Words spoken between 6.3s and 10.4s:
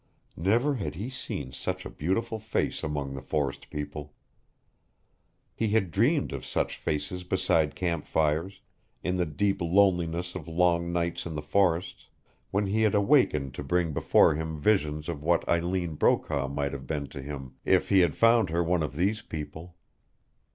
of such faces beside camp fires, in the deep loneliness